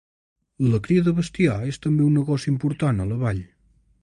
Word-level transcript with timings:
La 0.71 0.79
cria 0.87 1.03
de 1.07 1.13
bestiar 1.19 1.59
és 1.75 1.79
també 1.85 2.07
un 2.09 2.19
negoci 2.23 2.53
important 2.55 3.05
a 3.05 3.09
la 3.13 3.23
vall. 3.27 3.45